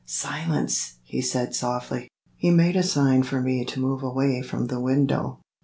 "Silence!" 0.03 0.95
he 1.03 1.21
said 1.21 1.53
softly. 1.53 2.07
He 2.35 2.49
made 2.49 2.75
a 2.75 2.81
sign 2.81 3.21
for 3.21 3.39
me 3.39 3.63
to 3.65 3.79
move 3.79 4.01
away 4.01 4.41
from 4.41 4.65
the 4.65 4.79
window. 4.79 5.41